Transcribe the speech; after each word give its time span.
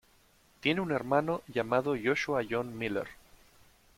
Tiene 0.61 0.81
un 0.81 0.91
hermano 0.91 1.43
llamado 1.47 1.93
Joshua 1.95 2.41
John 2.49 2.75
Miller. 2.75 3.05